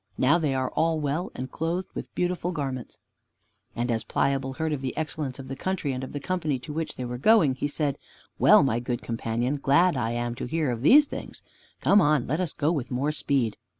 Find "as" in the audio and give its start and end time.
3.91-4.03